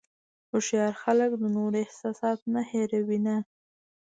هوښیار 0.51 0.93
خلک 1.03 1.31
د 1.37 1.43
نورو 1.55 1.77
احساسات 1.85 2.39
نه 2.53 2.61
هیروي 2.71 3.19
نه. 3.25 3.35